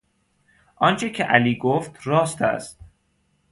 آنچه 0.75 1.09
که 1.09 1.23
علی 1.23 1.57
گفت 1.57 2.07
راست 2.07 2.41
است. 2.41 2.79